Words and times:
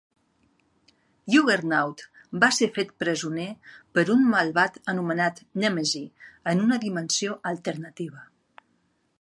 Juggernaut 1.33 2.01
va 2.43 2.49
ser 2.59 2.69
fet 2.79 2.95
presoner 3.03 3.45
per 3.99 4.05
un 4.15 4.25
malvat 4.33 4.81
anomenat 4.95 5.45
Nèmesi 5.65 6.05
en 6.55 6.65
una 6.69 6.81
dimensió 6.87 7.41
alternativa. 7.55 8.27